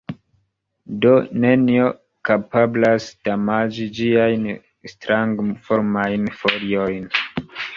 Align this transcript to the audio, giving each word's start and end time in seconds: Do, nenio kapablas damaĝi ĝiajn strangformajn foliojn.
Do, 1.03 1.11
nenio 1.43 1.89
kapablas 2.31 3.07
damaĝi 3.29 3.87
ĝiajn 3.99 4.49
strangformajn 4.95 6.27
foliojn. 6.41 7.09